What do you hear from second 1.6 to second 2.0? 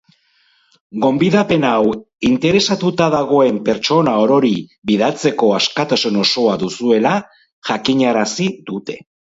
hau